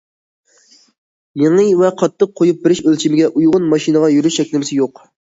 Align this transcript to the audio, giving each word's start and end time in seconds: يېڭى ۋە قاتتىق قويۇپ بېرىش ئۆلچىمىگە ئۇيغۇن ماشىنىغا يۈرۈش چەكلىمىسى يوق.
يېڭى 1.41 1.65
ۋە 1.81 1.91
قاتتىق 1.99 2.31
قويۇپ 2.41 2.63
بېرىش 2.63 2.81
ئۆلچىمىگە 2.85 3.27
ئۇيغۇن 3.41 3.67
ماشىنىغا 3.75 4.09
يۈرۈش 4.15 4.39
چەكلىمىسى 4.39 4.79
يوق. 4.79 5.03